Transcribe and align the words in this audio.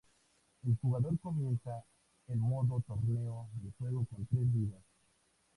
El 0.65 0.75
jugador 0.81 1.19
comienza 1.19 1.85
el 2.27 2.37
modo 2.37 2.83
Torneo 2.87 3.49
del 3.61 3.71
juego 3.77 4.03
con 4.05 4.25
tres 4.25 4.51
vidas. 4.51 4.81